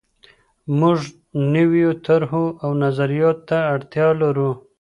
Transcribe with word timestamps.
موږ 0.79 0.99
نویو 1.53 1.91
طرحو 2.05 2.45
او 2.63 2.69
نظریاتو 2.83 3.43
ته 3.47 3.57
اړتیا 3.73 4.07
لرو. 4.21 4.51